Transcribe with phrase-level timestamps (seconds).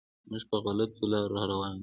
[0.29, 1.79] موږ په غلطو لارو روان یم.